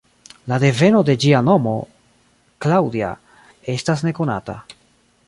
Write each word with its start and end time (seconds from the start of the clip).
La 0.51 0.57
deveno 0.61 1.01
de 1.09 1.15
ĝia 1.25 1.41
nomo, 1.49 1.73
""Claudia"", 2.67 3.13
estas 3.75 4.05
nekonata. 4.09 4.57